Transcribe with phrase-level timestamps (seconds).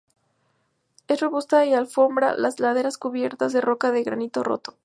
[1.07, 4.73] Es robusta y alfombra las laderas cubiertas de roca de granito roto.